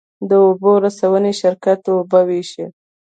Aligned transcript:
د 0.29 0.31
اوبو 0.45 0.71
رسونې 0.85 1.31
شرکت 1.41 1.81
اوبه 1.93 2.19
ویشي 2.27 2.65